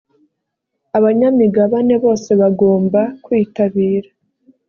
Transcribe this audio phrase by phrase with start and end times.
[0.97, 4.09] abanyamigabane bose bagomba kwitabira.